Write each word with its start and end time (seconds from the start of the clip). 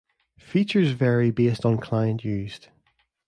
Features 0.39 0.93
vary 0.93 1.29
based 1.29 1.63
on 1.63 1.77
client 1.77 2.23
used. 2.23 2.69